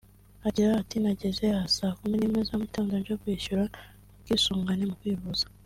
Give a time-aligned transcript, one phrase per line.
[0.47, 3.63] Agira ati “Nageze aha saa kumi n’imwe za mu gitondo nje kwishyura
[4.17, 5.43] ubwisungane mu kwivuza